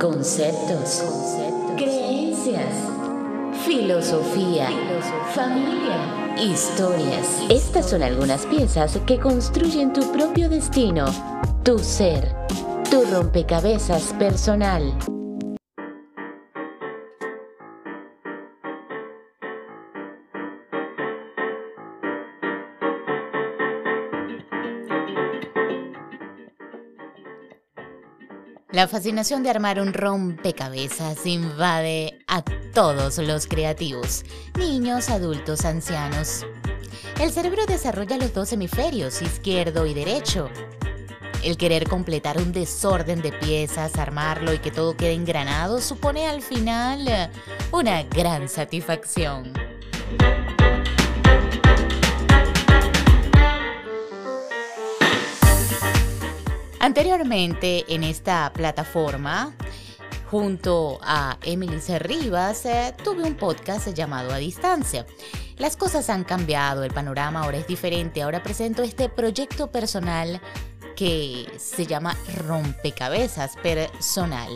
[0.00, 1.02] conceptos,
[1.76, 2.74] creencias,
[3.66, 4.68] filosofía,
[5.34, 7.42] familia, historias.
[7.50, 11.04] Estas son algunas piezas que construyen tu propio destino,
[11.62, 12.34] tu ser,
[12.90, 14.94] tu rompecabezas personal.
[28.70, 32.42] La fascinación de armar un rompecabezas invade a
[32.74, 34.26] todos los creativos,
[34.58, 36.44] niños, adultos, ancianos.
[37.18, 40.50] El cerebro desarrolla los dos hemisferios, izquierdo y derecho.
[41.42, 46.42] El querer completar un desorden de piezas, armarlo y que todo quede engranado supone al
[46.42, 47.30] final
[47.72, 49.67] una gran satisfacción.
[56.88, 59.54] Anteriormente en esta plataforma,
[60.30, 61.98] junto a Emily C.
[61.98, 65.04] Rivas, eh, tuve un podcast llamado A Distancia.
[65.58, 68.22] Las cosas han cambiado, el panorama ahora es diferente.
[68.22, 70.40] Ahora presento este proyecto personal
[70.96, 74.48] que se llama Rompecabezas Personal.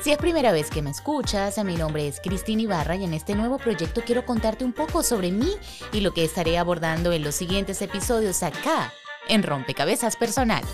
[0.00, 3.34] Si es primera vez que me escuchas, mi nombre es Cristina Ibarra y en este
[3.34, 5.56] nuevo proyecto quiero contarte un poco sobre mí
[5.92, 8.92] y lo que estaré abordando en los siguientes episodios acá
[9.28, 10.64] en Rompecabezas Personal.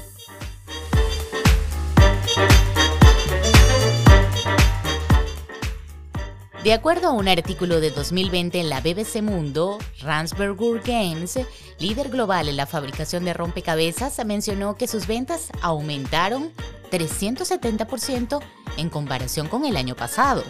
[6.64, 11.38] De acuerdo a un artículo de 2020 en la BBC Mundo, Ransbergur Games,
[11.78, 16.52] líder global en la fabricación de rompecabezas, mencionó que sus ventas aumentaron
[16.90, 18.40] 370%
[18.78, 20.42] en comparación con el año pasado.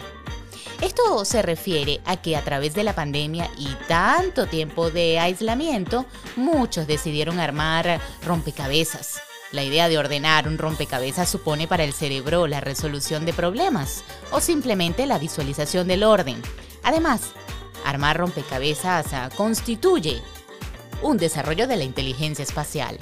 [0.81, 6.05] Esto se refiere a que a través de la pandemia y tanto tiempo de aislamiento,
[6.35, 9.21] muchos decidieron armar rompecabezas.
[9.51, 14.41] La idea de ordenar un rompecabezas supone para el cerebro la resolución de problemas o
[14.41, 16.41] simplemente la visualización del orden.
[16.83, 17.21] Además,
[17.85, 20.21] armar rompecabezas ah, constituye
[21.01, 22.97] un desarrollo de la inteligencia espacial.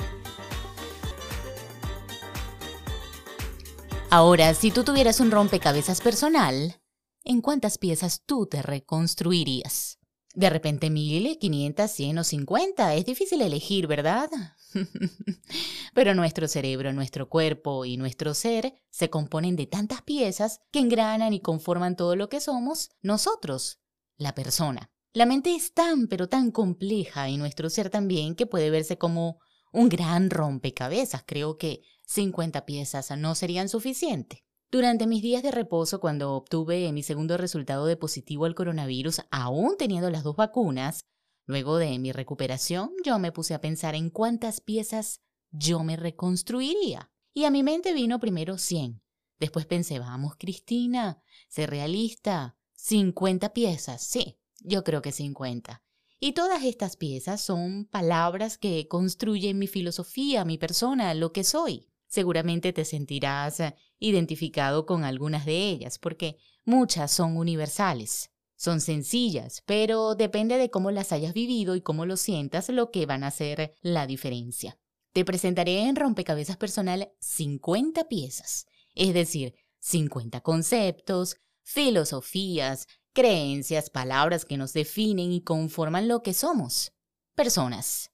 [4.11, 6.75] Ahora, si tú tuvieras un rompecabezas personal,
[7.23, 9.99] ¿en cuántas piezas tú te reconstruirías?
[10.33, 12.95] De repente mil, quinientas, cien o cincuenta.
[12.95, 14.29] Es difícil elegir, ¿verdad?
[15.93, 21.33] Pero nuestro cerebro, nuestro cuerpo y nuestro ser se componen de tantas piezas que engranan
[21.33, 23.79] y conforman todo lo que somos nosotros,
[24.17, 24.89] la persona.
[25.13, 29.37] La mente es tan pero tan compleja y nuestro ser también que puede verse como
[29.71, 31.23] un gran rompecabezas.
[31.27, 34.39] Creo que 50 piezas no serían suficientes.
[34.73, 39.75] Durante mis días de reposo, cuando obtuve mi segundo resultado de positivo al coronavirus, aún
[39.77, 41.05] teniendo las dos vacunas,
[41.45, 47.11] luego de mi recuperación, yo me puse a pensar en cuántas piezas yo me reconstruiría.
[47.35, 49.03] Y a mi mente vino primero 100.
[49.39, 52.57] Después pensé, vamos, Cristina, sé realista.
[52.73, 55.83] 50 piezas, sí, yo creo que 50.
[56.19, 61.92] Y todas estas piezas son palabras que construyen mi filosofía, mi persona, lo que soy
[62.13, 68.29] seguramente te sentirás eh, identificado con algunas de ellas, porque muchas son universales.
[68.55, 73.07] Son sencillas, pero depende de cómo las hayas vivido y cómo lo sientas lo que
[73.07, 74.77] van a hacer la diferencia.
[75.11, 84.57] Te presentaré en Rompecabezas Personal 50 piezas, es decir, 50 conceptos, filosofías, creencias, palabras que
[84.57, 86.93] nos definen y conforman lo que somos.
[87.35, 88.12] Personas.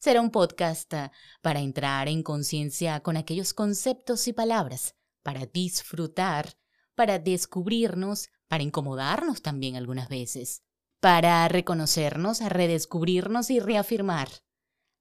[0.00, 1.12] Será un podcast ah,
[1.42, 6.54] para entrar en conciencia con aquellos conceptos y palabras, para disfrutar,
[6.94, 10.62] para descubrirnos, para incomodarnos también algunas veces,
[11.00, 14.30] para reconocernos, redescubrirnos y reafirmar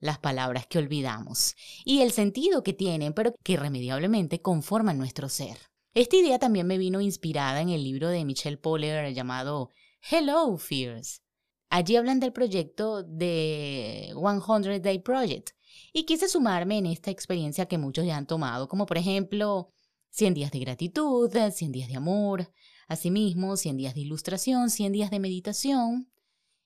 [0.02, 1.56] las palabras que olvidamos
[1.86, 5.58] y el sentido que tienen, pero que irremediablemente conforman nuestro ser.
[5.94, 9.70] Esta idea también me vino inspirada en el libro de Michelle Poller llamado
[10.02, 11.22] Hello Fears,
[11.69, 15.52] Allí hablan del proyecto de 100 Day Project
[15.94, 19.72] y quise sumarme en esta experiencia que muchos ya han tomado, como por ejemplo
[20.09, 22.52] 100 días de gratitud, 100 días de amor,
[22.88, 26.11] asimismo 100 días de ilustración, 100 días de meditación.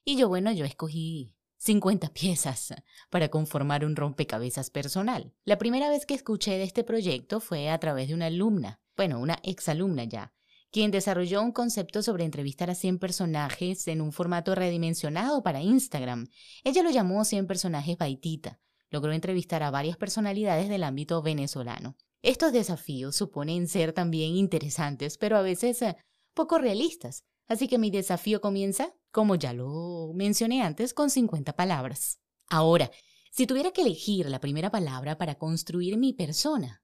[0.05, 2.73] Y yo, bueno, yo escogí 50 piezas
[3.09, 5.33] para conformar un rompecabezas personal.
[5.43, 9.19] La primera vez que escuché de este proyecto fue a través de una alumna, bueno,
[9.19, 10.33] una exalumna ya,
[10.73, 16.25] quien desarrolló un concepto sobre entrevistar a 100 personajes en un formato redimensionado para Instagram.
[16.63, 18.59] Ella lo llamó 100 personajes Baitita.
[18.89, 21.95] Logró entrevistar a varias personalidades del ámbito venezolano.
[22.23, 25.95] Estos desafíos suponen ser también interesantes, pero a veces eh,
[26.33, 27.23] poco realistas.
[27.47, 32.19] Así que mi desafío comienza, como ya lo mencioné antes, con 50 palabras.
[32.47, 32.89] Ahora,
[33.31, 36.83] si tuviera que elegir la primera palabra para construir mi persona,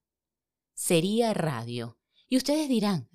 [0.76, 1.98] sería radio.
[2.28, 3.10] Y ustedes dirán,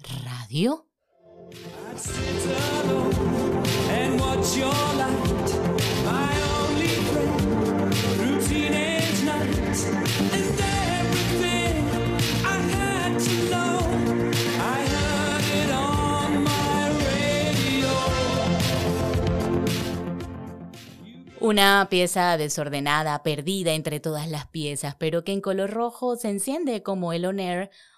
[21.41, 26.85] Una pieza desordenada, perdida entre todas las piezas, pero que en color rojo se enciende
[26.85, 27.41] como el on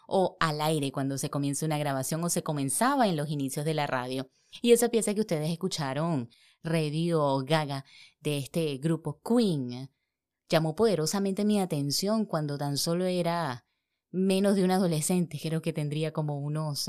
[0.06, 3.74] o al aire cuando se comienza una grabación o se comenzaba en los inicios de
[3.74, 4.30] la radio.
[4.62, 6.30] Y esa pieza que ustedes escucharon,
[6.62, 7.84] Radio Gaga,
[8.20, 9.90] de este grupo Queen,
[10.48, 13.66] llamó poderosamente mi atención cuando tan solo era
[14.10, 16.88] menos de un adolescente, creo que tendría como unos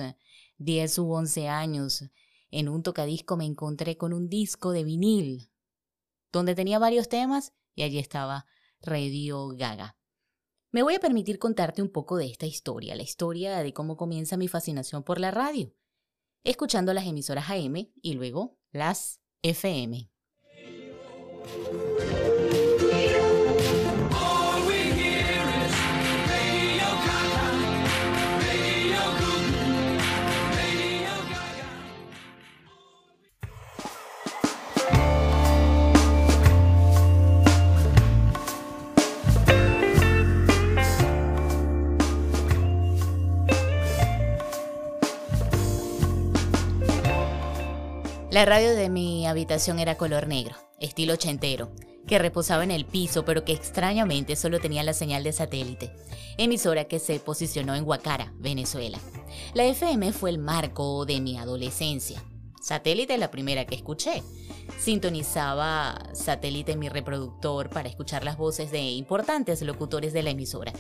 [0.58, 2.04] 10 u 11 años.
[2.50, 5.52] En un tocadisco me encontré con un disco de vinil
[6.32, 8.46] donde tenía varios temas y allí estaba
[8.82, 9.98] Radio Gaga.
[10.72, 14.36] Me voy a permitir contarte un poco de esta historia, la historia de cómo comienza
[14.36, 15.74] mi fascinación por la radio,
[16.44, 20.10] escuchando las emisoras AM y luego las FM.
[48.38, 51.72] La radio de mi habitación era color negro, estilo ochentero,
[52.06, 55.92] que reposaba en el piso pero que extrañamente solo tenía la señal de satélite,
[56.38, 59.00] emisora que se posicionó en Guacara, Venezuela.
[59.56, 62.24] La FM fue el marco de mi adolescencia.
[62.62, 64.22] Satélite la primera que escuché.
[64.78, 70.74] Sintonizaba satélite en mi reproductor para escuchar las voces de importantes locutores de la emisora.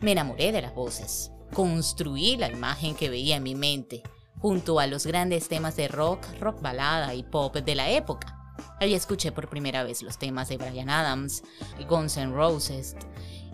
[0.00, 1.30] Me enamoré de las voces.
[1.52, 4.02] Construí la imagen que veía en mi mente
[4.44, 8.54] junto a los grandes temas de rock, rock balada y pop de la época.
[8.78, 11.42] Ahí escuché por primera vez los temas de Brian Adams,
[11.88, 12.94] Guns N' Roses,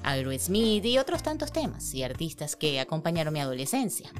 [0.02, 4.10] Aerosmith y otros tantos temas y artistas que acompañaron mi adolescencia.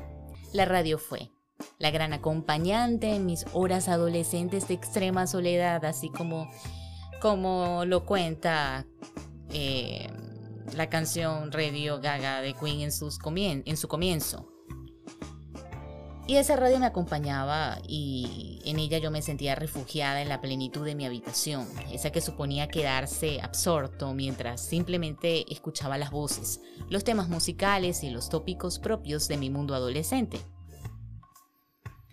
[0.53, 1.33] La radio fue
[1.81, 6.49] la gran acompañante en mis horas adolescentes de extrema soledad, así como,
[7.21, 8.87] como lo cuenta
[9.53, 10.09] eh,
[10.77, 14.60] la canción Radio Gaga de Queen en su comienzo.
[16.31, 20.85] Y esa radio me acompañaba y en ella yo me sentía refugiada en la plenitud
[20.85, 27.29] de mi habitación, esa que suponía quedarse absorto mientras simplemente escuchaba las voces, los temas
[27.29, 30.39] musicales y los tópicos propios de mi mundo adolescente.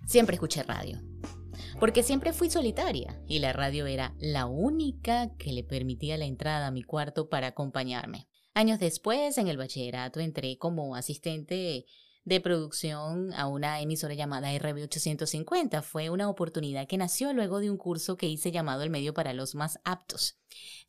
[0.07, 0.99] Siempre escuché radio,
[1.79, 6.65] porque siempre fui solitaria y la radio era la única que le permitía la entrada
[6.65, 8.27] a mi cuarto para acompañarme.
[8.55, 11.85] Años después, en el bachillerato, entré como asistente
[12.27, 15.81] de producción a una emisora llamada RB850.
[15.81, 19.31] Fue una oportunidad que nació luego de un curso que hice llamado El medio para
[19.31, 20.37] los más aptos.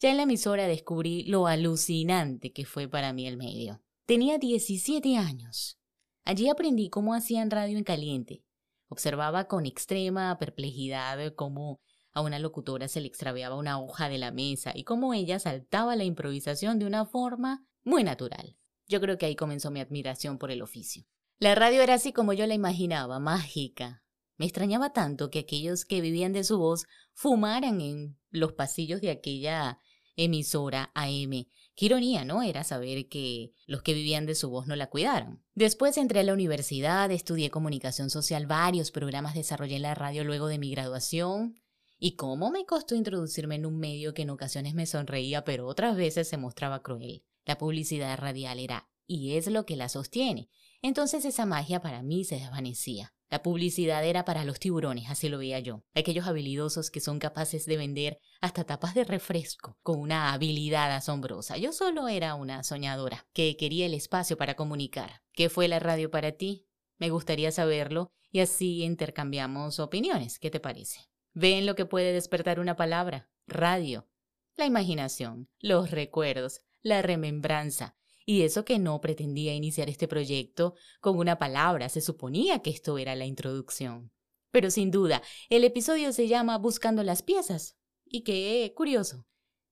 [0.00, 3.80] Ya en la emisora descubrí lo alucinante que fue para mí el medio.
[4.04, 5.78] Tenía 17 años.
[6.24, 8.42] Allí aprendí cómo hacían radio en caliente.
[8.88, 11.80] Observaba con extrema perplejidad cómo
[12.14, 15.94] a una locutora se le extraviaba una hoja de la mesa y cómo ella saltaba
[15.94, 18.56] la improvisación de una forma muy natural.
[18.88, 21.04] Yo creo que ahí comenzó mi admiración por el oficio.
[21.40, 24.02] La radio era así como yo la imaginaba, mágica.
[24.38, 29.10] Me extrañaba tanto que aquellos que vivían de su voz fumaran en los pasillos de
[29.10, 29.78] aquella
[30.16, 31.46] emisora AM.
[31.76, 32.42] Qué ironía, ¿no?
[32.42, 35.44] Era saber que los que vivían de su voz no la cuidaron.
[35.54, 40.48] Después entré a la universidad, estudié comunicación social, varios programas desarrollé en la radio luego
[40.48, 41.62] de mi graduación.
[42.00, 45.96] Y cómo me costó introducirme en un medio que en ocasiones me sonreía, pero otras
[45.96, 47.22] veces se mostraba cruel.
[47.44, 50.50] La publicidad radial era y es lo que la sostiene.
[50.82, 53.12] Entonces esa magia para mí se desvanecía.
[53.30, 55.84] La publicidad era para los tiburones, así lo veía yo.
[55.94, 61.58] Aquellos habilidosos que son capaces de vender hasta tapas de refresco con una habilidad asombrosa.
[61.58, 65.20] Yo solo era una soñadora que quería el espacio para comunicar.
[65.32, 66.66] ¿Qué fue la radio para ti?
[66.98, 70.38] Me gustaría saberlo y así intercambiamos opiniones.
[70.38, 71.00] ¿Qué te parece?
[71.34, 73.28] Ven lo que puede despertar una palabra.
[73.46, 74.08] Radio.
[74.56, 77.96] La imaginación, los recuerdos, la remembranza,
[78.30, 82.98] y eso que no pretendía iniciar este proyecto con una palabra, se suponía que esto
[82.98, 84.12] era la introducción.
[84.50, 87.78] Pero sin duda, el episodio se llama Buscando las piezas.
[88.04, 89.24] Y qué curioso,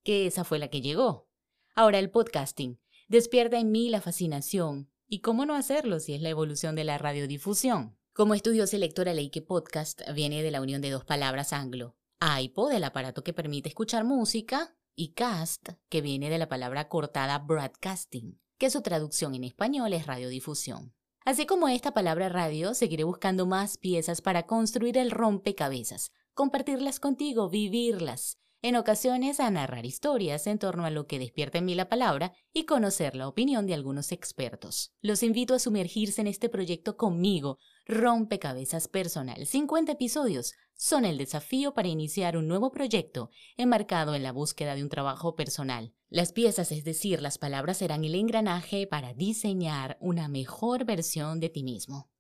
[0.03, 1.29] que esa fue la que llegó.
[1.75, 4.91] Ahora el podcasting despierta en mí la fascinación.
[5.07, 7.99] ¿Y cómo no hacerlo si es la evolución de la radiodifusión?
[8.15, 11.99] Como estudiosa lectora leí que podcast viene de la unión de dos palabras anglo.
[12.41, 17.39] iPod, el aparato que permite escuchar música, y cast, que viene de la palabra cortada
[17.39, 20.95] broadcasting que su traducción en español es radiodifusión.
[21.25, 27.51] Así como esta palabra radio, seguiré buscando más piezas para construir el rompecabezas, compartirlas contigo,
[27.51, 31.89] vivirlas, en ocasiones a narrar historias en torno a lo que despierta en mí la
[31.89, 34.93] palabra y conocer la opinión de algunos expertos.
[35.03, 39.47] Los invito a sumergirse en este proyecto conmigo, Rompecabezas Personal.
[39.47, 44.83] 50 episodios son el desafío para iniciar un nuevo proyecto enmarcado en la búsqueda de
[44.83, 45.95] un trabajo personal.
[46.09, 51.49] Las piezas, es decir, las palabras, serán el engranaje para diseñar una mejor versión de
[51.49, 52.11] ti mismo.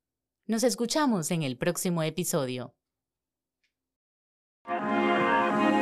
[0.47, 2.75] Nos escuchamos en el próximo episodio.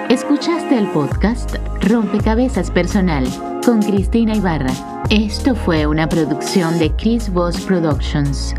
[0.09, 3.27] Escuchaste el podcast Rompecabezas Personal
[3.65, 4.73] con Cristina Ibarra.
[5.11, 8.55] Esto fue una producción de Chris Voss Productions.